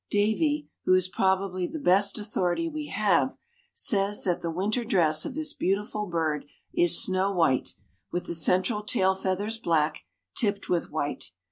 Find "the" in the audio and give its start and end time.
1.67-1.77, 4.41-4.49, 8.25-8.33